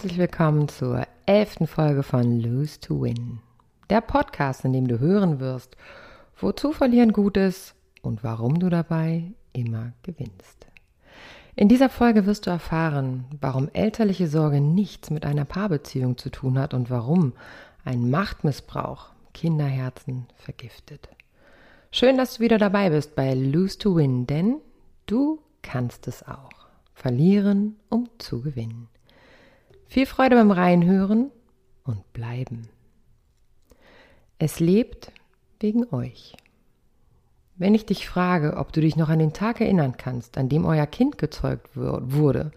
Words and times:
Herzlich 0.00 0.18
willkommen 0.18 0.66
zur 0.66 1.06
elften 1.26 1.66
Folge 1.66 2.02
von 2.02 2.40
Lose 2.40 2.80
to 2.80 3.02
Win. 3.02 3.40
Der 3.90 4.00
Podcast, 4.00 4.64
in 4.64 4.72
dem 4.72 4.88
du 4.88 4.98
hören 4.98 5.40
wirst, 5.40 5.76
wozu 6.38 6.72
verlieren 6.72 7.12
gut 7.12 7.36
ist 7.36 7.74
und 8.00 8.24
warum 8.24 8.60
du 8.60 8.70
dabei 8.70 9.30
immer 9.52 9.92
gewinnst. 10.02 10.66
In 11.54 11.68
dieser 11.68 11.90
Folge 11.90 12.24
wirst 12.24 12.46
du 12.46 12.50
erfahren, 12.50 13.26
warum 13.42 13.68
elterliche 13.74 14.26
Sorge 14.26 14.62
nichts 14.62 15.10
mit 15.10 15.26
einer 15.26 15.44
Paarbeziehung 15.44 16.16
zu 16.16 16.30
tun 16.30 16.58
hat 16.58 16.72
und 16.72 16.88
warum 16.88 17.34
ein 17.84 18.08
Machtmissbrauch 18.08 19.10
Kinderherzen 19.34 20.28
vergiftet. 20.34 21.10
Schön, 21.92 22.16
dass 22.16 22.38
du 22.38 22.40
wieder 22.40 22.56
dabei 22.56 22.88
bist 22.88 23.14
bei 23.14 23.34
Lose 23.34 23.76
to 23.76 23.96
Win, 23.96 24.26
denn 24.26 24.62
du 25.04 25.42
kannst 25.60 26.08
es 26.08 26.26
auch. 26.26 26.48
Verlieren, 26.94 27.76
um 27.90 28.08
zu 28.16 28.40
gewinnen. 28.40 28.88
Viel 29.90 30.06
Freude 30.06 30.36
beim 30.36 30.52
Reinhören 30.52 31.32
und 31.82 32.12
bleiben. 32.12 32.68
Es 34.38 34.60
lebt 34.60 35.10
wegen 35.58 35.84
euch. 35.92 36.36
Wenn 37.56 37.74
ich 37.74 37.86
dich 37.86 38.08
frage, 38.08 38.56
ob 38.56 38.72
du 38.72 38.80
dich 38.80 38.94
noch 38.94 39.08
an 39.08 39.18
den 39.18 39.32
Tag 39.32 39.60
erinnern 39.60 39.96
kannst, 39.96 40.38
an 40.38 40.48
dem 40.48 40.64
euer 40.64 40.86
Kind 40.86 41.18
gezeugt 41.18 41.70
wurde, 41.74 42.52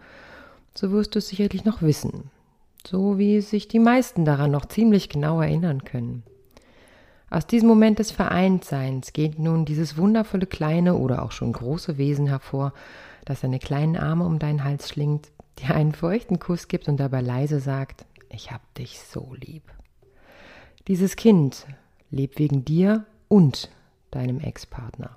so 0.76 0.92
wirst 0.92 1.16
du 1.16 1.18
es 1.18 1.26
sicherlich 1.26 1.64
noch 1.64 1.82
wissen, 1.82 2.30
so 2.86 3.18
wie 3.18 3.40
sich 3.40 3.66
die 3.66 3.80
meisten 3.80 4.24
daran 4.24 4.52
noch 4.52 4.66
ziemlich 4.66 5.08
genau 5.08 5.40
erinnern 5.40 5.82
können. 5.82 6.22
Aus 7.30 7.48
diesem 7.48 7.66
Moment 7.66 7.98
des 7.98 8.12
Vereintseins 8.12 9.12
geht 9.12 9.40
nun 9.40 9.64
dieses 9.64 9.96
wundervolle 9.96 10.46
kleine 10.46 10.94
oder 10.94 11.24
auch 11.24 11.32
schon 11.32 11.52
große 11.52 11.98
Wesen 11.98 12.28
hervor, 12.28 12.72
das 13.24 13.40
seine 13.40 13.58
kleinen 13.58 13.96
Arme 13.96 14.24
um 14.24 14.38
deinen 14.38 14.62
Hals 14.62 14.88
schlingt, 14.88 15.32
dir 15.58 15.74
einen 15.74 15.92
feuchten 15.92 16.38
Kuss 16.38 16.68
gibt 16.68 16.88
und 16.88 16.98
dabei 16.98 17.20
leise 17.20 17.60
sagt, 17.60 18.04
ich 18.28 18.50
hab 18.50 18.74
dich 18.74 19.00
so 19.00 19.34
lieb. 19.34 19.62
Dieses 20.88 21.16
Kind 21.16 21.66
lebt 22.10 22.38
wegen 22.38 22.64
dir 22.64 23.06
und 23.28 23.70
deinem 24.10 24.40
Ex-Partner. 24.40 25.16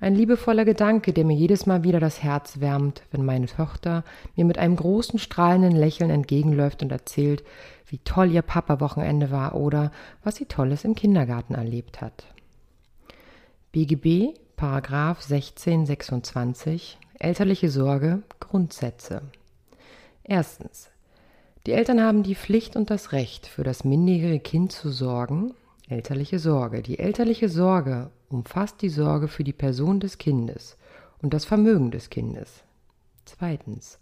Ein 0.00 0.16
liebevoller 0.16 0.64
Gedanke, 0.64 1.12
der 1.12 1.24
mir 1.24 1.36
jedes 1.36 1.66
Mal 1.66 1.84
wieder 1.84 2.00
das 2.00 2.22
Herz 2.22 2.60
wärmt, 2.60 3.02
wenn 3.10 3.24
meine 3.24 3.46
Tochter 3.46 4.04
mir 4.36 4.44
mit 4.44 4.58
einem 4.58 4.76
großen 4.76 5.18
strahlenden 5.18 5.76
Lächeln 5.76 6.10
entgegenläuft 6.10 6.82
und 6.82 6.92
erzählt, 6.92 7.44
wie 7.86 7.98
toll 7.98 8.30
ihr 8.30 8.42
Papa 8.42 8.80
Wochenende 8.80 9.30
war 9.30 9.54
oder 9.54 9.92
was 10.22 10.36
sie 10.36 10.46
Tolles 10.46 10.84
im 10.84 10.94
Kindergarten 10.94 11.54
erlebt 11.54 12.00
hat. 12.00 12.26
BGB, 13.72 14.36
Paragraph 14.56 15.22
1626, 15.22 16.98
elterliche 17.24 17.70
Sorge, 17.70 18.22
Grundsätze. 18.40 19.22
Erstens. 20.22 20.90
Die 21.66 21.72
Eltern 21.72 22.02
haben 22.02 22.22
die 22.22 22.34
Pflicht 22.34 22.76
und 22.76 22.90
das 22.90 23.12
Recht, 23.12 23.46
für 23.46 23.64
das 23.64 23.84
minderjährige 23.84 24.40
Kind 24.40 24.72
zu 24.72 24.90
sorgen, 24.90 25.54
elterliche 25.88 26.38
Sorge. 26.38 26.82
Die 26.82 26.98
elterliche 26.98 27.48
Sorge 27.48 28.10
umfasst 28.28 28.82
die 28.82 28.90
Sorge 28.90 29.28
für 29.28 29.44
die 29.44 29.52
Person 29.54 30.00
des 30.00 30.18
Kindes 30.18 30.76
und 31.22 31.32
das 31.32 31.46
Vermögen 31.46 31.90
des 31.90 32.10
Kindes. 32.10 32.62
Zweitens. 33.24 33.98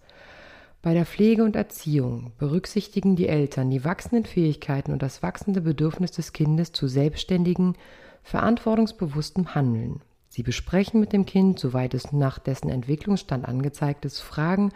Bei 0.82 0.94
der 0.94 1.06
Pflege 1.06 1.44
und 1.44 1.54
Erziehung 1.54 2.32
berücksichtigen 2.38 3.14
die 3.14 3.28
Eltern 3.28 3.70
die 3.70 3.84
wachsenden 3.84 4.24
Fähigkeiten 4.24 4.90
und 4.92 5.00
das 5.00 5.22
wachsende 5.22 5.60
Bedürfnis 5.60 6.10
des 6.10 6.32
Kindes 6.32 6.72
zu 6.72 6.88
selbstständigen, 6.88 7.76
verantwortungsbewusstem 8.24 9.54
Handeln. 9.54 10.00
Sie 10.32 10.42
besprechen 10.42 10.98
mit 10.98 11.12
dem 11.12 11.26
Kind, 11.26 11.58
soweit 11.58 11.92
es 11.94 12.12
nach 12.12 12.38
dessen 12.38 12.70
Entwicklungsstand 12.70 13.44
angezeigt 13.44 14.04
ist, 14.04 14.20
Fragen 14.20 14.72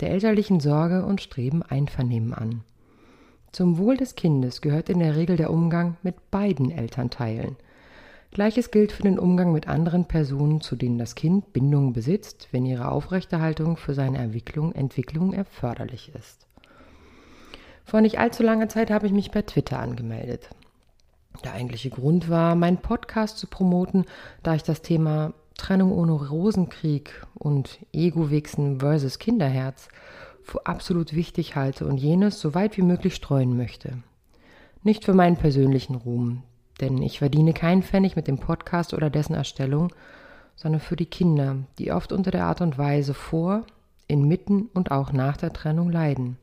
der 0.00 0.10
elterlichen 0.10 0.60
Sorge 0.60 1.04
und 1.04 1.20
streben 1.20 1.62
Einvernehmen 1.62 2.32
an. 2.32 2.62
Zum 3.50 3.78
Wohl 3.78 3.96
des 3.96 4.14
Kindes 4.14 4.60
gehört 4.60 4.88
in 4.88 5.00
der 5.00 5.16
Regel 5.16 5.36
der 5.36 5.50
Umgang 5.50 5.96
mit 6.02 6.30
beiden 6.30 6.70
Elternteilen– 6.70 7.56
Gleiches 8.32 8.70
gilt 8.70 8.92
für 8.92 9.02
den 9.02 9.18
Umgang 9.18 9.52
mit 9.52 9.68
anderen 9.68 10.06
Personen, 10.06 10.62
zu 10.62 10.74
denen 10.74 10.96
das 10.96 11.14
Kind 11.14 11.52
Bindungen 11.52 11.92
besitzt, 11.92 12.48
wenn 12.50 12.64
ihre 12.64 12.90
Aufrechterhaltung 12.90 13.76
für 13.76 13.92
seine 13.92 14.18
Entwicklung, 14.18 14.72
Entwicklung 14.72 15.34
erforderlich 15.34 16.12
ist. 16.14 16.46
Vor 17.84 18.00
nicht 18.00 18.18
allzu 18.18 18.42
langer 18.42 18.70
Zeit 18.70 18.90
habe 18.90 19.06
ich 19.06 19.12
mich 19.12 19.32
bei 19.32 19.42
Twitter 19.42 19.78
angemeldet. 19.78 20.48
Der 21.44 21.54
eigentliche 21.54 21.90
Grund 21.90 22.28
war, 22.28 22.54
meinen 22.54 22.78
Podcast 22.78 23.38
zu 23.38 23.46
promoten, 23.46 24.04
da 24.42 24.54
ich 24.54 24.62
das 24.62 24.82
Thema 24.82 25.32
Trennung 25.56 25.92
ohne 25.92 26.12
Rosenkrieg 26.12 27.26
und 27.34 27.78
Ego-Wichsen 27.92 28.80
versus 28.80 29.18
Kinderherz 29.18 29.88
für 30.42 30.66
absolut 30.66 31.14
wichtig 31.14 31.56
halte 31.56 31.86
und 31.86 31.98
jenes 31.98 32.40
so 32.40 32.54
weit 32.54 32.76
wie 32.76 32.82
möglich 32.82 33.14
streuen 33.14 33.56
möchte. 33.56 33.98
Nicht 34.82 35.04
für 35.04 35.14
meinen 35.14 35.36
persönlichen 35.36 35.94
Ruhm, 35.94 36.42
denn 36.80 37.00
ich 37.02 37.18
verdiene 37.18 37.52
keinen 37.52 37.82
Pfennig 37.82 38.16
mit 38.16 38.26
dem 38.26 38.38
Podcast 38.38 38.94
oder 38.94 39.10
dessen 39.10 39.34
Erstellung, 39.34 39.92
sondern 40.56 40.80
für 40.80 40.96
die 40.96 41.06
Kinder, 41.06 41.56
die 41.78 41.92
oft 41.92 42.12
unter 42.12 42.30
der 42.30 42.46
Art 42.46 42.60
und 42.60 42.78
Weise 42.78 43.14
vor, 43.14 43.64
inmitten 44.08 44.68
und 44.74 44.90
auch 44.90 45.12
nach 45.12 45.36
der 45.36 45.52
Trennung 45.52 45.90
leiden. 45.90 46.36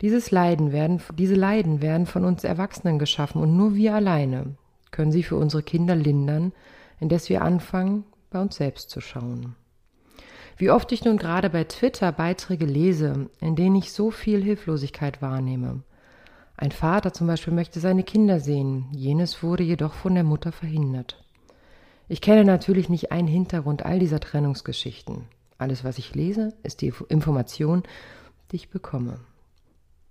Dieses 0.00 0.30
Leiden 0.30 0.72
werden, 0.72 1.00
diese 1.16 1.34
Leiden 1.34 1.80
werden 1.80 2.06
von 2.06 2.24
uns 2.24 2.44
Erwachsenen 2.44 2.98
geschaffen 2.98 3.40
und 3.40 3.56
nur 3.56 3.74
wir 3.74 3.94
alleine 3.94 4.56
können 4.90 5.12
sie 5.12 5.22
für 5.22 5.36
unsere 5.36 5.62
Kinder 5.62 5.96
lindern, 5.96 6.52
indes 7.00 7.28
wir 7.28 7.42
anfangen, 7.42 8.04
bei 8.30 8.40
uns 8.40 8.56
selbst 8.56 8.90
zu 8.90 9.00
schauen. 9.00 9.56
Wie 10.56 10.70
oft 10.70 10.92
ich 10.92 11.04
nun 11.04 11.16
gerade 11.16 11.50
bei 11.50 11.64
Twitter 11.64 12.12
Beiträge 12.12 12.64
lese, 12.64 13.28
in 13.40 13.56
denen 13.56 13.76
ich 13.76 13.92
so 13.92 14.10
viel 14.10 14.42
Hilflosigkeit 14.42 15.20
wahrnehme, 15.20 15.82
ein 16.56 16.70
Vater 16.70 17.12
zum 17.12 17.26
Beispiel 17.26 17.52
möchte 17.52 17.80
seine 17.80 18.04
Kinder 18.04 18.38
sehen, 18.38 18.86
jenes 18.92 19.42
wurde 19.42 19.64
jedoch 19.64 19.92
von 19.92 20.14
der 20.14 20.22
Mutter 20.22 20.52
verhindert. 20.52 21.22
Ich 22.06 22.20
kenne 22.20 22.44
natürlich 22.44 22.88
nicht 22.88 23.10
einen 23.10 23.26
Hintergrund 23.26 23.84
all 23.84 23.98
dieser 23.98 24.20
Trennungsgeschichten. 24.20 25.24
Alles, 25.58 25.82
was 25.82 25.98
ich 25.98 26.14
lese, 26.14 26.54
ist 26.62 26.80
die 26.80 26.92
Information, 27.08 27.82
die 28.52 28.56
ich 28.56 28.68
bekomme. 28.68 29.18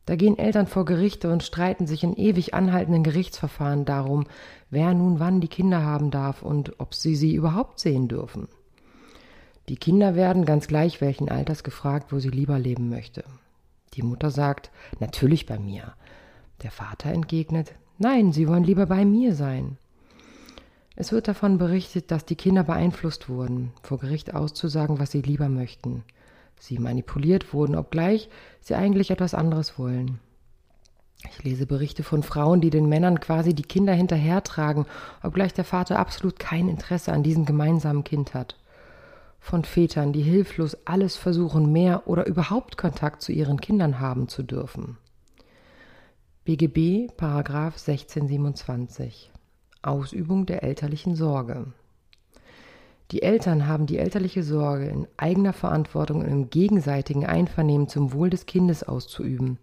Da 0.05 0.15
gehen 0.15 0.37
Eltern 0.37 0.67
vor 0.67 0.85
Gerichte 0.85 1.31
und 1.31 1.43
streiten 1.43 1.87
sich 1.87 2.03
in 2.03 2.15
ewig 2.15 2.53
anhaltenden 2.53 3.03
Gerichtsverfahren 3.03 3.85
darum, 3.85 4.25
wer 4.69 4.93
nun 4.93 5.19
wann 5.19 5.39
die 5.39 5.47
Kinder 5.47 5.83
haben 5.83 6.11
darf 6.11 6.41
und 6.41 6.79
ob 6.79 6.93
sie 6.93 7.15
sie 7.15 7.33
überhaupt 7.33 7.79
sehen 7.79 8.07
dürfen. 8.07 8.49
Die 9.69 9.77
Kinder 9.77 10.15
werden 10.15 10.43
ganz 10.43 10.67
gleich 10.67 10.99
welchen 10.99 11.29
Alters 11.29 11.63
gefragt, 11.63 12.11
wo 12.11 12.19
sie 12.19 12.29
lieber 12.29 12.59
leben 12.59 12.89
möchte. 12.89 13.23
Die 13.93 14.01
Mutter 14.01 14.29
sagt, 14.29 14.71
natürlich 14.99 15.45
bei 15.45 15.57
mir. 15.57 15.93
Der 16.63 16.71
Vater 16.71 17.09
entgegnet, 17.09 17.73
nein, 17.97 18.33
sie 18.33 18.47
wollen 18.47 18.63
lieber 18.63 18.87
bei 18.87 19.05
mir 19.05 19.33
sein. 19.35 19.77
Es 20.95 21.11
wird 21.11 21.27
davon 21.27 21.57
berichtet, 21.57 22.11
dass 22.11 22.25
die 22.25 22.35
Kinder 22.35 22.63
beeinflusst 22.63 23.29
wurden, 23.29 23.71
vor 23.81 23.99
Gericht 23.99 24.35
auszusagen, 24.35 24.99
was 24.99 25.11
sie 25.11 25.21
lieber 25.21 25.49
möchten. 25.49 26.03
Sie 26.59 26.79
manipuliert 26.79 27.53
wurden, 27.53 27.75
obgleich 27.75 28.29
sie 28.61 28.75
eigentlich 28.75 29.11
etwas 29.11 29.33
anderes 29.33 29.77
wollen. 29.77 30.19
Ich 31.29 31.43
lese 31.43 31.65
Berichte 31.65 32.03
von 32.03 32.23
Frauen, 32.23 32.61
die 32.61 32.69
den 32.69 32.87
Männern 32.89 33.19
quasi 33.19 33.53
die 33.53 33.63
Kinder 33.63 33.93
hinterhertragen, 33.93 34.85
obgleich 35.21 35.53
der 35.53 35.63
Vater 35.63 35.99
absolut 35.99 36.39
kein 36.39 36.67
Interesse 36.67 37.13
an 37.13 37.23
diesem 37.23 37.45
gemeinsamen 37.45 38.03
Kind 38.03 38.33
hat. 38.33 38.57
Von 39.39 39.65
Vätern, 39.65 40.13
die 40.13 40.21
hilflos 40.21 40.77
alles 40.85 41.17
versuchen, 41.17 41.71
mehr 41.71 42.07
oder 42.07 42.27
überhaupt 42.27 42.77
Kontakt 42.77 43.21
zu 43.21 43.31
ihren 43.31 43.59
Kindern 43.59 43.99
haben 43.99 44.27
zu 44.27 44.43
dürfen. 44.43 44.97
BGB 46.45 47.11
Paragraph 47.15 47.75
1627 47.75 49.31
Ausübung 49.81 50.45
der 50.45 50.63
elterlichen 50.63 51.15
Sorge 51.15 51.67
Die 53.11 53.21
Eltern 53.21 53.67
haben 53.67 53.85
die 53.85 53.97
elterliche 53.97 54.43
Sorge 54.43 54.85
in 54.85 55.07
eigener 55.17 55.53
Verantwortung 55.53 56.21
und 56.21 56.27
im 56.27 56.49
gegenseitigen 56.49 57.25
Einvernehmen 57.25 57.87
zum 57.87 58.13
Wohl 58.13 58.29
des 58.29 58.45
Kindes 58.45 58.83
auszuüben. 58.83 59.59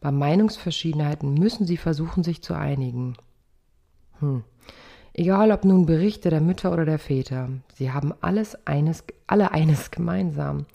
Bei 0.00 0.10
Meinungsverschiedenheiten 0.10 1.34
müssen 1.34 1.66
sie 1.66 1.76
versuchen, 1.76 2.24
sich 2.24 2.42
zu 2.42 2.54
einigen. 2.54 3.16
Hm. 4.20 4.44
Egal 5.12 5.50
ob 5.50 5.64
nun 5.64 5.86
Berichte 5.86 6.30
der 6.30 6.40
Mütter 6.40 6.72
oder 6.72 6.84
der 6.84 6.98
Väter, 6.98 7.50
sie 7.74 7.90
haben 7.90 8.14
alles 8.20 8.66
eines, 8.66 9.04
alle 9.26 9.50
eines 9.50 9.90
gemeinsam, 9.90 10.66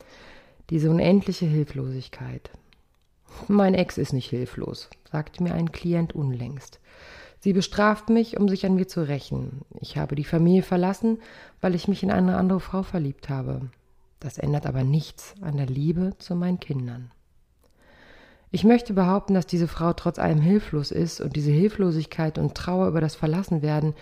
diese 0.70 0.90
unendliche 0.90 1.46
Hilflosigkeit. 1.46 2.52
Mein 3.48 3.74
Ex 3.74 3.98
ist 3.98 4.14
nicht 4.14 4.30
hilflos, 4.30 4.90
sagte 5.10 5.42
mir 5.44 5.54
ein 5.54 5.72
Klient 5.72 6.14
unlängst. 6.14 6.80
Sie 7.44 7.52
bestraft 7.52 8.08
mich, 8.08 8.40
um 8.40 8.48
sich 8.48 8.66
an 8.66 8.76
mir 8.76 8.88
zu 8.88 9.06
rächen. 9.06 9.66
Ich 9.82 9.98
habe 9.98 10.16
die 10.16 10.24
Familie 10.24 10.64
verlassen, 10.64 11.20
weil 11.60 11.76
ich 11.76 11.90
mich 11.90 12.02
in 12.02 12.10
eine 12.10 12.38
andere 12.38 12.62
Frau 12.62 12.84
verliebt 12.84 13.28
habe. 13.28 13.70
Das 14.22 14.38
ändert 14.38 14.66
aber 14.66 14.86
nichts 14.86 15.36
an 15.42 15.58
der 15.58 15.66
Liebe 15.66 16.14
zu 16.20 16.38
meinen 16.38 16.62
Kindern. 16.62 17.12
Ich 18.50 18.64
möchte 18.64 18.94
behaupten, 18.94 19.34
dass 19.34 19.46
diese 19.46 19.68
Frau 19.68 19.92
trotz 19.92 20.20
allem 20.20 20.40
hilflos 20.40 20.90
ist 20.90 21.20
und 21.20 21.36
diese 21.36 21.52
Hilflosigkeit 21.52 22.38
und 22.38 22.56
Trauer 22.56 22.88
über 22.88 23.02
das 23.02 23.16
Verlassenwerden 23.16 23.94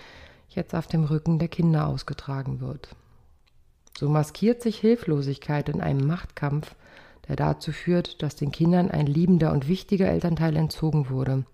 jetzt 0.50 0.76
auf 0.76 0.86
dem 0.86 1.04
Rücken 1.04 1.40
der 1.40 1.48
Kinder 1.48 1.88
ausgetragen 1.88 2.60
wird. 2.60 2.96
So 3.98 4.08
maskiert 4.08 4.62
sich 4.62 4.78
Hilflosigkeit 4.78 5.68
in 5.68 5.82
einem 5.82 6.06
Machtkampf 6.06 6.76
der 7.28 7.36
dazu 7.38 7.72
führt, 7.72 8.22
dass 8.22 8.36
den 8.36 8.52
Kindern 8.52 8.92
ein 8.92 9.08
liebender 9.08 9.52
und 9.52 9.68
wichtiger 9.68 10.08
Elternteil 10.08 10.56
entzogen 10.58 11.10
wurde. 11.10 11.46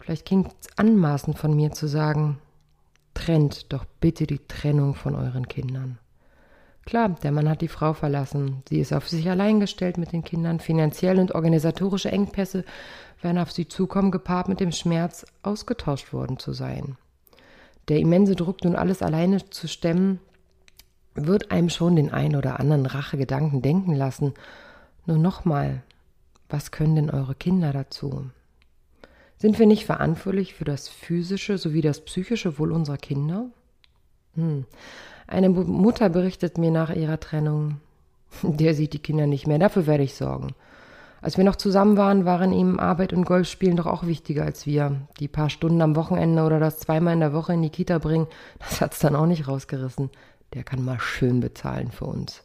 Vielleicht 0.00 0.26
klingt 0.26 0.48
es 0.60 0.68
anmaßend 0.76 1.38
von 1.38 1.54
mir 1.54 1.72
zu 1.72 1.86
sagen, 1.86 2.38
trennt 3.14 3.72
doch 3.72 3.84
bitte 4.00 4.26
die 4.26 4.40
Trennung 4.46 4.94
von 4.94 5.14
euren 5.14 5.48
Kindern. 5.48 5.98
Klar, 6.88 7.10
der 7.22 7.32
Mann 7.32 7.50
hat 7.50 7.60
die 7.60 7.68
Frau 7.68 7.92
verlassen. 7.92 8.62
Sie 8.68 8.80
ist 8.80 8.94
auf 8.94 9.08
sich 9.08 9.28
allein 9.28 9.60
gestellt 9.60 9.98
mit 9.98 10.12
den 10.12 10.24
Kindern. 10.24 10.58
Finanzielle 10.58 11.20
und 11.20 11.34
organisatorische 11.34 12.10
Engpässe 12.10 12.64
werden 13.20 13.36
auf 13.36 13.52
sie 13.52 13.68
zukommen, 13.68 14.10
gepaart 14.10 14.48
mit 14.48 14.60
dem 14.60 14.72
Schmerz, 14.72 15.26
ausgetauscht 15.42 16.14
worden 16.14 16.38
zu 16.38 16.54
sein. 16.54 16.96
Der 17.88 17.98
immense 17.98 18.36
Druck, 18.36 18.64
nun 18.64 18.74
alles 18.74 19.02
alleine 19.02 19.50
zu 19.50 19.68
stemmen, 19.68 20.20
wird 21.14 21.50
einem 21.50 21.68
schon 21.68 21.96
den 21.96 22.10
ein 22.10 22.36
oder 22.36 22.58
anderen 22.60 22.86
Rachegedanken 22.86 23.60
denken 23.60 23.94
lassen. 23.94 24.32
Nur 25.04 25.18
nochmal, 25.18 25.82
was 26.48 26.70
können 26.70 26.96
denn 26.96 27.10
eure 27.10 27.34
Kinder 27.34 27.72
dazu? 27.72 28.30
Sind 29.38 29.58
wir 29.58 29.66
nicht 29.66 29.86
verantwortlich 29.86 30.54
für 30.54 30.64
das 30.64 30.88
physische 30.88 31.58
sowie 31.58 31.80
das 31.80 32.04
psychische 32.04 32.58
Wohl 32.58 32.72
unserer 32.72 32.96
Kinder? 32.96 33.46
Hm. 34.34 34.64
Eine 35.28 35.48
Mutter 35.48 36.08
berichtet 36.08 36.58
mir 36.58 36.72
nach 36.72 36.90
ihrer 36.90 37.20
Trennung, 37.20 37.80
der 38.42 38.74
sieht 38.74 38.94
die 38.94 38.98
Kinder 38.98 39.26
nicht 39.26 39.46
mehr, 39.46 39.58
dafür 39.58 39.86
werde 39.86 40.02
ich 40.02 40.14
sorgen. 40.14 40.54
Als 41.20 41.36
wir 41.36 41.44
noch 41.44 41.56
zusammen 41.56 41.96
waren, 41.96 42.24
waren 42.24 42.52
ihm 42.52 42.78
Arbeit 42.78 43.12
und 43.12 43.24
Golfspielen 43.24 43.76
doch 43.76 43.86
auch 43.86 44.06
wichtiger 44.06 44.44
als 44.44 44.66
wir. 44.66 45.00
Die 45.18 45.26
paar 45.26 45.50
Stunden 45.50 45.82
am 45.82 45.96
Wochenende 45.96 46.44
oder 46.44 46.60
das 46.60 46.78
zweimal 46.78 47.14
in 47.14 47.20
der 47.20 47.32
Woche 47.32 47.52
in 47.52 47.62
die 47.62 47.70
Kita 47.70 47.98
bringen, 47.98 48.26
das 48.58 48.80
hat's 48.80 48.98
dann 48.98 49.16
auch 49.16 49.26
nicht 49.26 49.46
rausgerissen. 49.46 50.10
Der 50.54 50.64
kann 50.64 50.84
mal 50.84 50.98
schön 50.98 51.40
bezahlen 51.40 51.90
für 51.92 52.06
uns. 52.06 52.42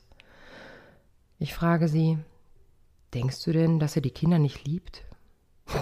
Ich 1.40 1.54
frage 1.54 1.88
sie, 1.88 2.18
denkst 3.14 3.44
du 3.44 3.52
denn, 3.52 3.80
dass 3.80 3.96
er 3.96 4.02
die 4.02 4.12
Kinder 4.12 4.40
nicht 4.40 4.66
liebt? 4.68 5.04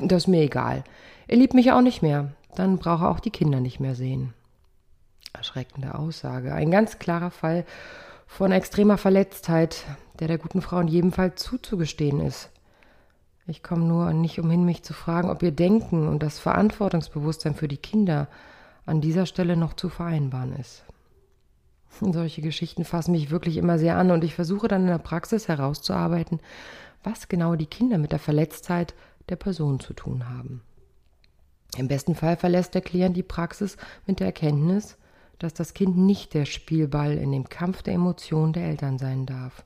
Das 0.02 0.24
ist 0.24 0.28
mir 0.28 0.42
egal. 0.42 0.84
Er 1.28 1.38
liebt 1.38 1.54
mich 1.54 1.72
auch 1.72 1.82
nicht 1.82 2.02
mehr. 2.02 2.32
Dann 2.56 2.78
braucht 2.78 3.04
er 3.04 3.10
auch 3.10 3.20
die 3.20 3.32
Kinder 3.32 3.60
nicht 3.60 3.80
mehr 3.80 3.96
sehen. 3.96 4.34
Erschreckende 5.34 5.96
Aussage. 5.96 6.54
Ein 6.54 6.72
ganz 6.72 7.00
klarer 7.00 7.32
Fall 7.32 7.66
von 8.28 8.52
extremer 8.52 8.98
Verletztheit, 8.98 9.86
der 10.20 10.28
der 10.28 10.38
guten 10.38 10.62
Frau 10.62 10.80
in 10.80 10.88
jedem 10.88 11.12
Fall 11.12 11.36
zuzugestehen 11.36 12.20
ist. 12.20 12.50
Ich 13.48 13.64
komme 13.64 13.86
nur 13.86 14.14
nicht 14.14 14.40
umhin, 14.40 14.66
mich 14.66 14.84
zu 14.84 14.94
fragen, 14.94 15.30
ob 15.30 15.42
ihr 15.44 15.52
Denken 15.52 16.08
und 16.08 16.22
das 16.22 16.40
Verantwortungsbewusstsein 16.40 17.56
für 17.56 17.68
die 17.68 17.78
Kinder 17.78 18.28
an 18.86 19.02
dieser 19.02 19.26
Stelle 19.26 19.58
noch 19.58 19.74
zu 19.74 19.90
vereinbaren 19.90 20.56
ist. 20.56 20.84
Solche 22.00 22.42
Geschichten 22.42 22.86
fassen 22.86 23.12
mich 23.12 23.32
wirklich 23.32 23.58
immer 23.58 23.78
sehr 23.78 23.98
an 23.98 24.12
und 24.12 24.24
ich 24.24 24.36
versuche 24.36 24.68
dann 24.68 24.82
in 24.82 24.88
der 24.88 24.98
Praxis 24.98 25.48
herauszuarbeiten, 25.48 26.40
was 27.04 27.28
genau 27.28 27.56
die 27.56 27.66
Kinder 27.66 27.98
mit 27.98 28.12
der 28.12 28.20
Verletztheit 28.20 28.94
der 29.30 29.36
Person 29.36 29.80
zu 29.80 29.94
tun 29.94 30.30
haben. 30.30 30.62
Im 31.78 31.88
besten 31.88 32.16
Fall 32.16 32.36
verlässt 32.36 32.74
der 32.74 32.82
Klient 32.82 33.16
die 33.16 33.24
Praxis 33.24 33.78
mit 34.06 34.20
der 34.20 34.28
Erkenntnis, 34.28 34.98
dass 35.40 35.54
das 35.54 35.74
Kind 35.74 35.98
nicht 35.98 36.34
der 36.34 36.46
Spielball 36.46 37.18
in 37.18 37.32
dem 37.32 37.50
Kampf 37.50 37.82
der 37.82 37.96
Emotionen 37.96 38.54
der 38.54 38.66
Eltern 38.66 38.98
sein 38.98 39.26
darf. 39.26 39.64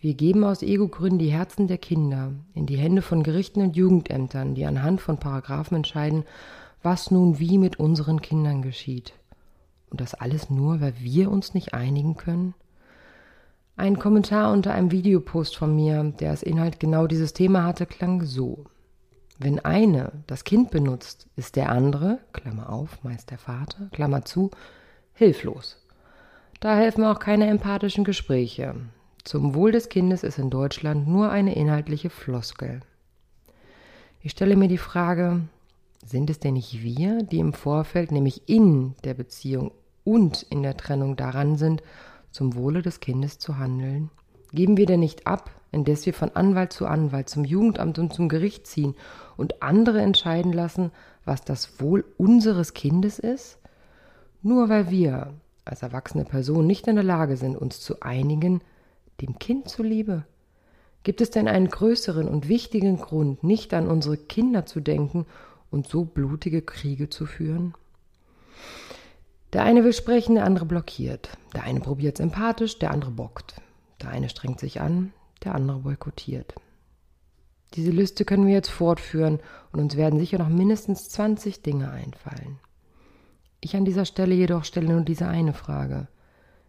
Wir 0.00 0.14
geben 0.14 0.44
aus 0.44 0.62
Ego-Gründen 0.62 1.18
die 1.18 1.32
Herzen 1.32 1.66
der 1.66 1.78
Kinder 1.78 2.32
in 2.54 2.66
die 2.66 2.76
Hände 2.76 3.00
von 3.00 3.22
Gerichten 3.22 3.62
und 3.62 3.76
Jugendämtern, 3.76 4.54
die 4.54 4.66
anhand 4.66 5.00
von 5.00 5.18
Paragraphen 5.18 5.76
entscheiden, 5.76 6.24
was 6.82 7.10
nun 7.10 7.38
wie 7.38 7.56
mit 7.56 7.78
unseren 7.78 8.20
Kindern 8.20 8.60
geschieht. 8.60 9.14
Und 9.90 10.00
das 10.00 10.14
alles 10.14 10.50
nur, 10.50 10.80
weil 10.80 10.94
wir 10.98 11.30
uns 11.30 11.54
nicht 11.54 11.72
einigen 11.72 12.16
können? 12.16 12.54
Ein 13.76 13.98
Kommentar 13.98 14.52
unter 14.52 14.72
einem 14.72 14.92
Videopost 14.92 15.56
von 15.56 15.74
mir, 15.74 16.04
der 16.20 16.30
als 16.30 16.44
Inhalt 16.44 16.78
genau 16.78 17.08
dieses 17.08 17.32
Thema 17.32 17.64
hatte, 17.64 17.86
klang 17.86 18.22
so. 18.22 18.66
Wenn 19.38 19.58
eine 19.58 20.12
das 20.28 20.44
Kind 20.44 20.70
benutzt, 20.70 21.26
ist 21.34 21.56
der 21.56 21.70
andere, 21.70 22.20
Klammer 22.32 22.70
auf, 22.70 23.02
meist 23.02 23.32
der 23.32 23.38
Vater, 23.38 23.88
Klammer 23.90 24.24
zu, 24.24 24.52
hilflos. 25.12 25.84
Da 26.60 26.76
helfen 26.76 27.04
auch 27.04 27.18
keine 27.18 27.48
empathischen 27.48 28.04
Gespräche. 28.04 28.76
Zum 29.24 29.56
Wohl 29.56 29.72
des 29.72 29.88
Kindes 29.88 30.22
ist 30.22 30.38
in 30.38 30.50
Deutschland 30.50 31.08
nur 31.08 31.30
eine 31.30 31.56
inhaltliche 31.56 32.10
Floskel. 32.10 32.80
Ich 34.20 34.30
stelle 34.30 34.54
mir 34.54 34.68
die 34.68 34.78
Frage, 34.78 35.40
sind 36.06 36.30
es 36.30 36.38
denn 36.38 36.54
nicht 36.54 36.82
wir, 36.82 37.24
die 37.24 37.40
im 37.40 37.54
Vorfeld, 37.54 38.12
nämlich 38.12 38.48
in 38.48 38.94
der 39.02 39.14
Beziehung 39.14 39.72
und 40.04 40.42
in 40.44 40.62
der 40.62 40.76
Trennung 40.76 41.16
daran 41.16 41.56
sind, 41.56 41.82
zum 42.34 42.56
Wohle 42.56 42.82
des 42.82 42.98
Kindes 42.98 43.38
zu 43.38 43.58
handeln? 43.58 44.10
Geben 44.52 44.76
wir 44.76 44.86
denn 44.86 45.00
nicht 45.00 45.26
ab, 45.26 45.50
indes 45.70 46.04
wir 46.04 46.12
von 46.12 46.30
Anwalt 46.30 46.72
zu 46.72 46.86
Anwalt 46.86 47.28
zum 47.28 47.44
Jugendamt 47.44 47.98
und 47.98 48.12
zum 48.12 48.28
Gericht 48.28 48.66
ziehen 48.66 48.94
und 49.36 49.62
andere 49.62 50.00
entscheiden 50.00 50.52
lassen, 50.52 50.90
was 51.24 51.44
das 51.44 51.80
Wohl 51.80 52.04
unseres 52.18 52.74
Kindes 52.74 53.18
ist? 53.18 53.58
Nur 54.42 54.68
weil 54.68 54.90
wir 54.90 55.32
als 55.64 55.82
erwachsene 55.82 56.24
Person 56.24 56.66
nicht 56.66 56.88
in 56.88 56.96
der 56.96 57.04
Lage 57.04 57.36
sind, 57.36 57.56
uns 57.56 57.80
zu 57.80 58.02
einigen, 58.02 58.60
dem 59.20 59.38
Kind 59.38 59.68
zuliebe? 59.68 60.24
Gibt 61.04 61.20
es 61.20 61.30
denn 61.30 61.46
einen 61.48 61.68
größeren 61.68 62.28
und 62.28 62.48
wichtigen 62.48 62.96
Grund, 62.96 63.44
nicht 63.44 63.74
an 63.74 63.86
unsere 63.86 64.16
Kinder 64.16 64.66
zu 64.66 64.80
denken 64.80 65.26
und 65.70 65.86
so 65.86 66.04
blutige 66.04 66.62
Kriege 66.62 67.08
zu 67.08 67.26
führen? 67.26 67.74
Der 69.54 69.62
eine 69.62 69.84
will 69.84 69.92
sprechen, 69.92 70.34
der 70.34 70.44
andere 70.44 70.66
blockiert. 70.66 71.30
Der 71.54 71.62
eine 71.62 71.80
probiert 71.80 72.18
es 72.18 72.24
empathisch, 72.24 72.78
der 72.80 72.90
andere 72.90 73.12
bockt. 73.12 73.54
Der 74.02 74.10
eine 74.10 74.28
strengt 74.28 74.58
sich 74.58 74.80
an, 74.80 75.12
der 75.44 75.54
andere 75.54 75.78
boykottiert. 75.78 76.54
Diese 77.74 77.92
Liste 77.92 78.24
können 78.24 78.46
wir 78.46 78.54
jetzt 78.54 78.70
fortführen 78.70 79.38
und 79.72 79.80
uns 79.80 79.96
werden 79.96 80.18
sicher 80.18 80.38
noch 80.38 80.48
mindestens 80.48 81.08
20 81.08 81.62
Dinge 81.62 81.90
einfallen. 81.90 82.58
Ich 83.60 83.76
an 83.76 83.84
dieser 83.84 84.04
Stelle 84.04 84.34
jedoch 84.34 84.64
stelle 84.64 84.88
nur 84.88 85.00
diese 85.02 85.28
eine 85.28 85.54
Frage. 85.54 86.08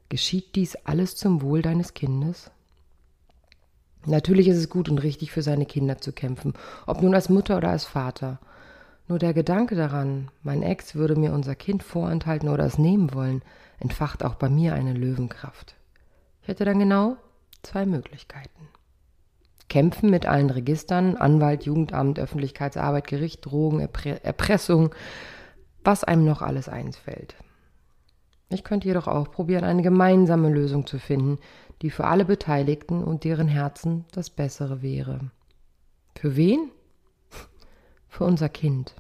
Geschieht 0.10 0.56
dies 0.56 0.76
alles 0.76 1.16
zum 1.16 1.42
Wohl 1.42 1.64
deines 1.64 1.96
Kindes? 1.96 2.52
Natürlich 4.06 4.48
ist 4.48 4.58
es 4.58 4.70
gut 4.70 4.90
und 4.90 5.00
richtig 5.00 5.32
für 5.32 5.42
seine 5.42 5.66
Kinder 5.66 5.98
zu 5.98 6.14
kämpfen, 6.14 6.54
ob 6.86 7.02
nun 7.02 7.16
als 7.16 7.30
Mutter 7.30 7.58
oder 7.58 7.70
als 7.70 7.86
Vater. 7.86 8.40
Nur 9.08 9.20
der 9.20 9.34
Gedanke 9.34 9.76
daran, 9.76 10.32
mein 10.42 10.64
Ex 10.64 10.96
würde 10.96 11.16
mir 11.16 11.34
unser 11.34 11.56
Kind 11.56 11.84
vorenthalten 11.84 12.50
oder 12.50 12.66
es 12.66 12.80
nehmen 12.80 13.14
wollen, 13.14 13.44
entfacht 13.80 14.24
auch 14.24 14.36
bei 14.36 14.50
mir 14.50 14.74
eine 14.74 14.94
Löwenkraft. 14.94 15.76
Ich 16.42 16.48
hätte 16.48 16.66
dann 16.66 16.80
genau 16.80 17.18
zwei 17.62 17.86
Möglichkeiten. 17.86 18.70
Kämpfen 19.70 20.10
mit 20.10 20.26
allen 20.26 20.50
Registern, 20.50 21.18
Anwalt, 21.18 21.66
Jugendamt, 21.66 22.20
Öffentlichkeitsarbeit, 22.20 23.08
Gericht, 23.08 23.46
Drogen, 23.46 23.80
Erpre 23.80 24.24
Erpressung, 24.24 24.94
was 25.84 26.04
einem 26.04 26.26
noch 26.26 26.42
alles 26.42 26.70
einfällt. 26.70 27.36
Ich 28.50 28.64
könnte 28.64 28.88
jedoch 28.88 29.08
auch 29.08 29.32
probieren, 29.32 29.64
eine 29.64 29.82
gemeinsame 29.82 30.50
Lösung 30.50 30.86
zu 30.86 31.00
finden, 31.00 31.40
die 31.82 31.90
für 31.90 32.06
alle 32.06 32.26
Beteiligten 32.26 33.04
und 33.04 33.24
deren 33.24 33.48
Herzen 33.48 34.06
das 34.12 34.30
Bessere 34.30 34.82
wäre. 34.82 35.32
Für 36.16 36.36
wen? 36.36 36.72
Für 38.16 38.24
unser 38.24 38.48
Kind. 38.48 38.96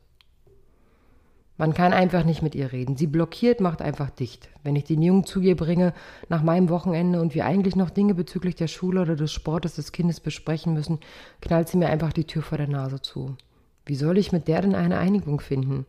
Man 1.55 1.73
kann 1.73 1.93
einfach 1.93 2.25
nicht 2.25 2.41
mit 2.41 2.53
ihr 2.53 2.73
reden. 2.73 2.97
Sie 2.97 3.07
blockiert, 3.07 3.61
macht 3.61 3.81
einfach 3.81 4.09
dicht. 4.09 4.49
Wenn 4.61 4.75
ich 4.75 4.83
den 4.83 5.01
Jungen 5.01 5.25
zu 5.25 5.39
ihr 5.39 5.55
bringe 5.55 5.93
nach 6.27 6.43
meinem 6.43 6.67
Wochenende 6.67 7.21
und 7.21 7.33
wir 7.33 7.45
eigentlich 7.45 7.77
noch 7.77 7.91
Dinge 7.91 8.13
bezüglich 8.13 8.55
der 8.55 8.67
Schule 8.67 9.03
oder 9.03 9.15
des 9.15 9.31
Sportes 9.31 9.75
des 9.75 9.93
Kindes 9.93 10.19
besprechen 10.19 10.73
müssen, 10.73 10.99
knallt 11.39 11.69
sie 11.69 11.77
mir 11.77 11.87
einfach 11.87 12.11
die 12.11 12.25
Tür 12.25 12.41
vor 12.41 12.57
der 12.57 12.67
Nase 12.67 13.01
zu. 13.01 13.37
Wie 13.85 13.95
soll 13.95 14.17
ich 14.17 14.33
mit 14.33 14.49
der 14.49 14.61
denn 14.63 14.75
eine 14.75 14.97
Einigung 14.97 15.39
finden? 15.39 15.85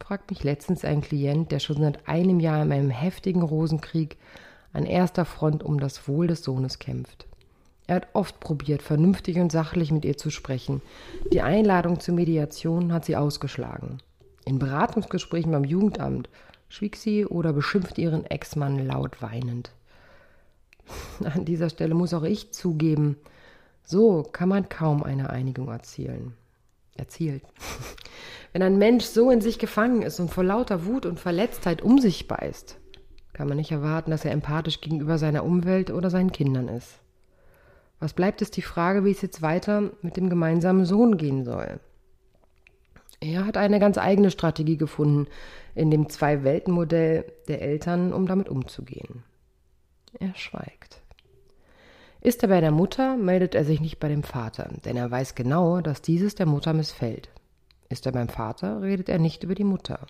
fragt 0.00 0.30
mich 0.30 0.42
letztens 0.42 0.86
ein 0.86 1.02
Klient, 1.02 1.52
der 1.52 1.58
schon 1.58 1.82
seit 1.82 2.08
einem 2.08 2.40
Jahr 2.40 2.62
in 2.62 2.72
einem 2.72 2.88
heftigen 2.88 3.42
Rosenkrieg 3.42 4.16
an 4.72 4.86
erster 4.86 5.26
Front 5.26 5.62
um 5.62 5.78
das 5.78 6.08
Wohl 6.08 6.28
des 6.28 6.42
Sohnes 6.42 6.78
kämpft. 6.78 7.26
Er 7.88 7.96
hat 7.96 8.08
oft 8.12 8.38
probiert, 8.38 8.82
vernünftig 8.82 9.38
und 9.38 9.50
sachlich 9.50 9.90
mit 9.90 10.04
ihr 10.04 10.18
zu 10.18 10.28
sprechen. 10.28 10.82
Die 11.32 11.40
Einladung 11.40 12.00
zur 12.00 12.14
Mediation 12.14 12.92
hat 12.92 13.06
sie 13.06 13.16
ausgeschlagen. 13.16 14.02
In 14.44 14.58
Beratungsgesprächen 14.58 15.52
beim 15.52 15.64
Jugendamt 15.64 16.28
schwieg 16.68 16.96
sie 16.96 17.24
oder 17.24 17.54
beschimpfte 17.54 18.02
ihren 18.02 18.26
Ex-Mann 18.26 18.86
laut 18.86 19.22
weinend. 19.22 19.72
An 21.24 21.46
dieser 21.46 21.70
Stelle 21.70 21.94
muss 21.94 22.12
auch 22.12 22.24
ich 22.24 22.52
zugeben, 22.52 23.16
so 23.82 24.22
kann 24.22 24.50
man 24.50 24.68
kaum 24.68 25.02
eine 25.02 25.30
Einigung 25.30 25.68
erzielen. 25.68 26.34
Erzielt. 26.94 27.42
Wenn 28.52 28.62
ein 28.62 28.76
Mensch 28.76 29.06
so 29.06 29.30
in 29.30 29.40
sich 29.40 29.58
gefangen 29.58 30.02
ist 30.02 30.20
und 30.20 30.30
vor 30.30 30.44
lauter 30.44 30.84
Wut 30.84 31.06
und 31.06 31.20
Verletztheit 31.20 31.80
um 31.80 31.98
sich 31.98 32.28
beißt, 32.28 32.76
kann 33.32 33.48
man 33.48 33.56
nicht 33.56 33.72
erwarten, 33.72 34.10
dass 34.10 34.26
er 34.26 34.32
empathisch 34.32 34.82
gegenüber 34.82 35.16
seiner 35.16 35.42
Umwelt 35.42 35.90
oder 35.90 36.10
seinen 36.10 36.32
Kindern 36.32 36.68
ist. 36.68 37.00
Was 38.00 38.12
bleibt, 38.12 38.42
ist 38.42 38.56
die 38.56 38.62
Frage, 38.62 39.04
wie 39.04 39.10
es 39.10 39.22
jetzt 39.22 39.42
weiter 39.42 39.90
mit 40.02 40.16
dem 40.16 40.30
gemeinsamen 40.30 40.84
Sohn 40.84 41.16
gehen 41.16 41.44
soll. 41.44 41.80
Er 43.20 43.44
hat 43.44 43.56
eine 43.56 43.80
ganz 43.80 43.98
eigene 43.98 44.30
Strategie 44.30 44.76
gefunden 44.76 45.26
in 45.74 45.90
dem 45.90 46.08
Zwei-Welten-Modell 46.08 47.24
der 47.48 47.62
Eltern, 47.62 48.12
um 48.12 48.26
damit 48.26 48.48
umzugehen. 48.48 49.24
Er 50.20 50.34
schweigt. 50.34 51.02
Ist 52.20 52.42
er 52.42 52.48
bei 52.48 52.60
der 52.60 52.70
Mutter, 52.70 53.16
meldet 53.16 53.54
er 53.54 53.64
sich 53.64 53.80
nicht 53.80 53.98
bei 53.98 54.08
dem 54.08 54.22
Vater, 54.22 54.70
denn 54.84 54.96
er 54.96 55.10
weiß 55.10 55.34
genau, 55.34 55.80
dass 55.80 56.02
dieses 56.02 56.34
der 56.34 56.46
Mutter 56.46 56.72
missfällt. 56.72 57.28
Ist 57.88 58.06
er 58.06 58.12
beim 58.12 58.28
Vater, 58.28 58.82
redet 58.82 59.08
er 59.08 59.18
nicht 59.18 59.42
über 59.44 59.54
die 59.54 59.64
Mutter. 59.64 60.06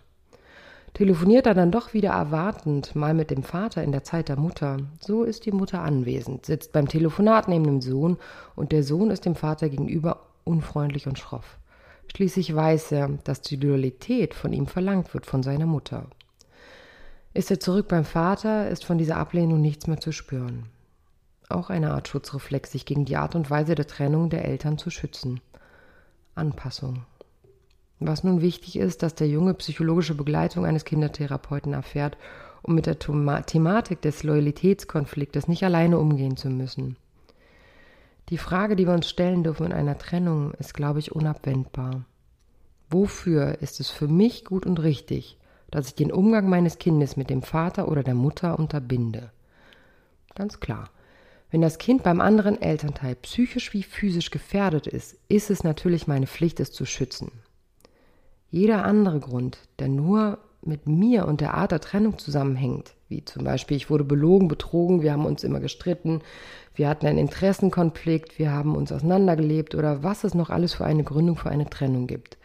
Telefoniert 0.98 1.46
er 1.46 1.54
dann 1.54 1.70
doch 1.70 1.94
wieder 1.94 2.10
erwartend 2.10 2.96
mal 2.96 3.14
mit 3.14 3.30
dem 3.30 3.44
Vater 3.44 3.84
in 3.84 3.92
der 3.92 4.02
Zeit 4.02 4.28
der 4.28 4.36
Mutter, 4.36 4.78
so 4.98 5.22
ist 5.22 5.46
die 5.46 5.52
Mutter 5.52 5.80
anwesend, 5.80 6.44
sitzt 6.44 6.72
beim 6.72 6.88
Telefonat 6.88 7.46
neben 7.46 7.62
dem 7.62 7.80
Sohn 7.80 8.16
und 8.56 8.72
der 8.72 8.82
Sohn 8.82 9.12
ist 9.12 9.24
dem 9.24 9.36
Vater 9.36 9.68
gegenüber 9.68 10.26
unfreundlich 10.42 11.06
und 11.06 11.16
schroff. 11.16 11.58
Schließlich 12.12 12.52
weiß 12.52 12.90
er, 12.90 13.10
dass 13.22 13.42
die 13.42 13.54
Loyalität 13.54 14.34
von 14.34 14.52
ihm 14.52 14.66
verlangt 14.66 15.14
wird 15.14 15.24
von 15.24 15.44
seiner 15.44 15.66
Mutter. 15.66 16.06
Ist 17.32 17.52
er 17.52 17.60
zurück 17.60 17.86
beim 17.86 18.04
Vater, 18.04 18.68
ist 18.68 18.84
von 18.84 18.98
dieser 18.98 19.18
Ablehnung 19.18 19.60
nichts 19.60 19.86
mehr 19.86 20.00
zu 20.00 20.10
spüren. 20.10 20.64
Auch 21.48 21.70
eine 21.70 21.92
Art 21.92 22.08
Schutzreflex, 22.08 22.72
sich 22.72 22.86
gegen 22.86 23.04
die 23.04 23.16
Art 23.16 23.36
und 23.36 23.50
Weise 23.50 23.76
der 23.76 23.86
Trennung 23.86 24.30
der 24.30 24.44
Eltern 24.46 24.78
zu 24.78 24.90
schützen. 24.90 25.40
Anpassung. 26.34 27.04
Was 28.00 28.22
nun 28.22 28.40
wichtig 28.40 28.78
ist, 28.78 29.02
dass 29.02 29.14
der 29.14 29.28
Junge 29.28 29.54
psychologische 29.54 30.14
Begleitung 30.14 30.64
eines 30.64 30.84
Kindertherapeuten 30.84 31.72
erfährt, 31.72 32.16
um 32.62 32.74
mit 32.74 32.86
der 32.86 32.98
Thematik 32.98 34.02
des 34.02 34.22
Loyalitätskonfliktes 34.22 35.48
nicht 35.48 35.64
alleine 35.64 35.98
umgehen 35.98 36.36
zu 36.36 36.48
müssen. 36.48 36.96
Die 38.28 38.38
Frage, 38.38 38.76
die 38.76 38.86
wir 38.86 38.94
uns 38.94 39.08
stellen 39.08 39.42
dürfen 39.42 39.66
in 39.66 39.72
einer 39.72 39.98
Trennung, 39.98 40.52
ist, 40.58 40.74
glaube 40.74 40.98
ich, 40.98 41.12
unabwendbar. 41.12 42.04
Wofür 42.90 43.60
ist 43.62 43.80
es 43.80 43.90
für 43.90 44.08
mich 44.08 44.44
gut 44.44 44.66
und 44.66 44.80
richtig, 44.80 45.38
dass 45.70 45.88
ich 45.88 45.94
den 45.94 46.12
Umgang 46.12 46.48
meines 46.48 46.78
Kindes 46.78 47.16
mit 47.16 47.30
dem 47.30 47.42
Vater 47.42 47.88
oder 47.88 48.02
der 48.02 48.14
Mutter 48.14 48.58
unterbinde? 48.58 49.30
Ganz 50.34 50.60
klar. 50.60 50.90
Wenn 51.50 51.62
das 51.62 51.78
Kind 51.78 52.02
beim 52.02 52.20
anderen 52.20 52.60
Elternteil 52.60 53.14
psychisch 53.16 53.72
wie 53.72 53.82
physisch 53.82 54.30
gefährdet 54.30 54.86
ist, 54.86 55.16
ist 55.28 55.50
es 55.50 55.64
natürlich 55.64 56.06
meine 56.06 56.26
Pflicht, 56.26 56.60
es 56.60 56.70
zu 56.70 56.84
schützen. 56.84 57.32
Jeder 58.50 58.84
andere 58.84 59.20
Grund, 59.20 59.58
der 59.78 59.88
nur 59.88 60.38
mit 60.62 60.86
mir 60.86 61.26
und 61.26 61.40
der 61.40 61.54
Art 61.54 61.72
der 61.72 61.80
Trennung 61.80 62.18
zusammenhängt, 62.18 62.94
wie 63.08 63.24
zum 63.24 63.44
Beispiel 63.44 63.76
ich 63.76 63.90
wurde 63.90 64.04
belogen, 64.04 64.48
betrogen, 64.48 65.02
wir 65.02 65.12
haben 65.12 65.26
uns 65.26 65.44
immer 65.44 65.60
gestritten, 65.60 66.20
wir 66.74 66.88
hatten 66.88 67.06
einen 67.06 67.18
Interessenkonflikt, 67.18 68.38
wir 68.38 68.52
haben 68.52 68.74
uns 68.74 68.92
auseinandergelebt 68.92 69.74
oder 69.74 70.02
was 70.02 70.24
es 70.24 70.34
noch 70.34 70.50
alles 70.50 70.74
für 70.74 70.84
eine 70.84 71.04
Gründung 71.04 71.36
für 71.36 71.50
eine 71.50 71.68
Trennung 71.68 72.06
gibt, 72.06 72.38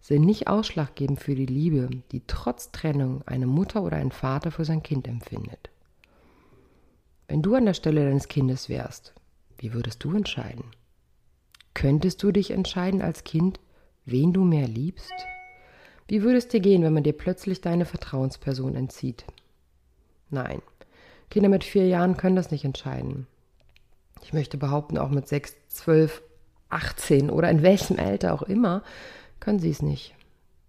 sind 0.00 0.24
nicht 0.24 0.48
ausschlaggebend 0.48 1.20
für 1.20 1.34
die 1.34 1.46
Liebe, 1.46 1.88
die 2.10 2.22
trotz 2.26 2.72
Trennung 2.72 3.22
eine 3.26 3.46
Mutter 3.46 3.82
oder 3.82 3.96
ein 3.96 4.10
Vater 4.10 4.50
für 4.50 4.64
sein 4.64 4.82
Kind 4.82 5.06
empfindet. 5.06 5.70
Wenn 7.28 7.42
du 7.42 7.54
an 7.54 7.66
der 7.66 7.74
Stelle 7.74 8.04
deines 8.04 8.28
Kindes 8.28 8.68
wärst, 8.68 9.14
wie 9.58 9.72
würdest 9.72 10.02
du 10.02 10.14
entscheiden? 10.14 10.64
Könntest 11.74 12.22
du 12.22 12.32
dich 12.32 12.50
entscheiden 12.50 13.00
als 13.00 13.24
Kind, 13.24 13.60
wen 14.04 14.32
du 14.32 14.44
mehr 14.44 14.68
liebst? 14.68 15.12
Wie 16.08 16.22
würde 16.22 16.38
es 16.38 16.48
dir 16.48 16.60
gehen, 16.60 16.82
wenn 16.82 16.92
man 16.92 17.04
dir 17.04 17.12
plötzlich 17.12 17.60
deine 17.60 17.84
Vertrauensperson 17.84 18.74
entzieht? 18.74 19.24
Nein, 20.30 20.62
Kinder 21.30 21.48
mit 21.48 21.64
vier 21.64 21.86
Jahren 21.86 22.16
können 22.16 22.36
das 22.36 22.50
nicht 22.50 22.64
entscheiden. 22.64 23.26
Ich 24.22 24.32
möchte 24.32 24.58
behaupten, 24.58 24.98
auch 24.98 25.08
mit 25.08 25.28
sechs, 25.28 25.56
zwölf, 25.68 26.22
achtzehn 26.68 27.30
oder 27.30 27.50
in 27.50 27.62
welchem 27.62 27.98
Alter 27.98 28.34
auch 28.34 28.42
immer, 28.42 28.82
können 29.40 29.58
sie 29.58 29.70
es 29.70 29.82
nicht. 29.82 30.14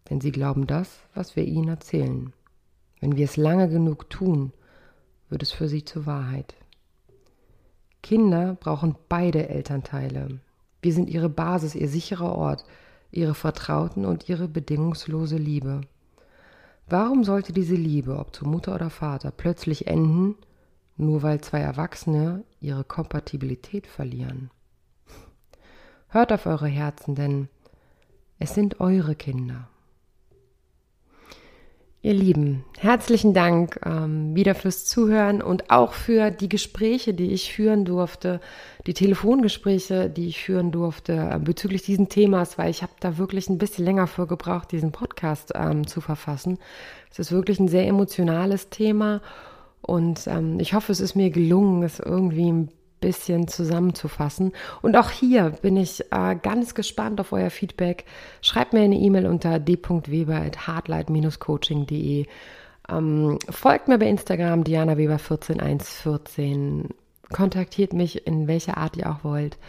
Denn 0.10 0.22
sie 0.22 0.32
glauben 0.32 0.68
das, 0.68 1.00
was 1.14 1.36
wir 1.36 1.44
ihnen 1.44 1.70
erzählen. 1.70 2.34
Wenn 3.00 3.18
wir 3.18 3.26
es 3.26 3.38
lange 3.38 3.70
genug 3.70 4.10
tun, 4.10 4.54
wird 5.30 5.44
es 5.44 5.52
für 5.52 5.68
sie 5.68 5.84
zur 5.84 6.06
Wahrheit. 6.06 6.56
Kinder 8.02 8.56
brauchen 8.60 8.96
beide 9.10 9.50
Elternteile. 9.50 10.40
Wir 10.82 10.94
sind 10.94 11.10
ihre 11.10 11.30
Basis, 11.30 11.76
ihr 11.76 11.88
sicherer 11.88 12.36
Ort, 12.36 12.66
ihre 13.14 13.36
Vertrauten 13.36 14.06
und 14.06 14.30
ihre 14.30 14.48
bedingungslose 14.48 15.38
Liebe. 15.38 15.82
Warum 16.88 17.24
sollte 17.24 17.54
diese 17.54 17.76
Liebe, 17.76 18.18
ob 18.18 18.36
zu 18.36 18.46
Mutter 18.46 18.76
oder 18.76 18.90
Vater, 18.90 19.32
plötzlich 19.32 19.88
enden, 19.88 20.36
nur 20.98 21.24
weil 21.24 21.42
zwei 21.42 21.60
Erwachsene 21.60 22.44
ihre 22.60 22.84
Kompatibilität 22.84 23.88
verlieren? 23.88 24.52
Hört 26.10 26.32
auf 26.32 26.46
eure 26.46 26.68
Herzen, 26.68 27.16
denn 27.16 27.50
es 28.38 28.54
sind 28.54 28.80
eure 28.80 29.16
Kinder. 29.16 29.70
Ihr 32.06 32.14
Lieben, 32.14 32.66
herzlichen 32.80 33.34
Dank 33.34 33.80
ähm, 33.86 34.36
wieder 34.36 34.56
fürs 34.56 34.84
Zuhören 34.84 35.42
und 35.42 35.70
auch 35.70 35.94
für 35.94 36.32
die 36.32 36.50
Gespräche, 36.50 37.14
die 37.14 37.32
ich 37.32 37.54
führen 37.54 37.86
durfte, 37.86 38.42
die 38.86 38.94
Telefongespräche, 38.94 40.10
die 40.10 40.28
ich 40.28 40.44
führen 40.44 40.74
durfte 40.74 41.14
äh, 41.14 41.40
bezüglich 41.40 41.84
diesen 41.84 42.10
Themas, 42.10 42.58
weil 42.58 42.70
ich 42.72 42.82
habe 42.82 42.92
da 43.00 43.18
wirklich 43.18 43.48
ein 43.48 43.58
bisschen 43.58 43.86
länger 43.86 44.08
für 44.08 44.28
gebraucht, 44.28 44.74
diesen 44.74 44.92
Podcast 44.92 45.54
ähm, 45.56 45.88
zu 45.88 46.02
verfassen. 46.02 46.60
Es 47.10 47.20
ist 47.20 47.32
wirklich 47.32 47.62
ein 47.62 47.70
sehr 47.70 47.88
emotionales 47.88 48.70
Thema 48.70 49.22
und 49.82 50.28
ähm, 50.28 50.60
ich 50.60 50.74
hoffe, 50.74 50.92
es 50.92 51.00
ist 51.00 51.16
mir 51.16 51.30
gelungen, 51.30 51.84
es 51.84 52.02
irgendwie 52.02 52.52
ein 52.52 52.70
bisschen 53.04 53.48
zusammenzufassen. 53.48 54.54
Und 54.82 54.96
auch 54.96 55.12
hier 55.12 55.52
bin 55.62 55.78
ich 55.78 56.12
äh, 56.12 56.36
ganz 56.42 56.74
gespannt 56.74 57.20
auf 57.20 57.34
euer 57.34 57.52
Feedback. 57.52 58.06
Schreibt 58.42 58.74
mir 58.74 58.82
eine 58.82 58.96
E-Mail 58.96 59.28
unter 59.28 59.60
d.weber.hardlight-coaching.de. 59.60 62.26
Ähm, 62.90 63.40
folgt 63.50 63.88
mir 63.88 64.00
bei 64.00 64.08
Instagram 64.08 64.64
Diana 64.64 64.98
Weber 64.98 65.20
14114. 65.20 66.90
Kontaktiert 67.32 67.94
mich 67.94 68.26
in 68.26 68.48
welcher 68.48 68.78
Art 68.78 68.98
ihr 68.98 69.12
auch 69.12 69.24
wollt. 69.24 69.60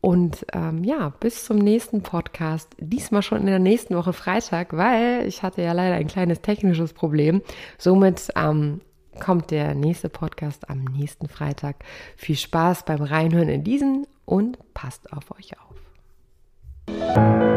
Und 0.00 0.44
ähm, 0.52 0.84
ja, 0.84 1.14
bis 1.20 1.46
zum 1.46 1.56
nächsten 1.56 2.02
Podcast. 2.02 2.76
Diesmal 2.78 3.22
schon 3.22 3.38
in 3.38 3.46
der 3.46 3.58
nächsten 3.58 3.96
Woche 3.96 4.12
Freitag, 4.12 4.76
weil 4.76 5.26
ich 5.26 5.42
hatte 5.42 5.62
ja 5.62 5.72
leider 5.72 5.94
ein 5.94 6.08
kleines 6.08 6.42
technisches 6.42 6.92
Problem. 6.92 7.40
Somit 7.78 8.28
ähm, 8.36 8.82
kommt 9.20 9.50
der 9.50 9.74
nächste 9.74 10.08
Podcast 10.08 10.68
am 10.70 10.84
nächsten 10.84 11.28
Freitag. 11.28 11.76
Viel 12.16 12.36
Spaß 12.36 12.84
beim 12.84 13.02
Reinhören 13.02 13.48
in 13.48 13.64
diesen 13.64 14.06
und 14.24 14.58
passt 14.74 15.12
auf 15.12 15.30
euch 15.30 15.52
auf. 15.58 17.53